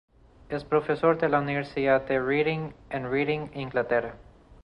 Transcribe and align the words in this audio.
Es 0.49 0.63
profesor 0.63 1.19
de 1.19 1.29
la 1.29 1.39
Universidad 1.41 2.07
de 2.07 2.19
Reading 2.19 2.71
en 2.89 3.11
Reading, 3.11 3.49
Inglaterra. 3.53 4.15